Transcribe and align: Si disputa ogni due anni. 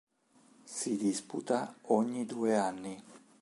Si 0.65 0.97
disputa 0.97 1.75
ogni 1.89 2.25
due 2.25 2.57
anni. 2.57 3.03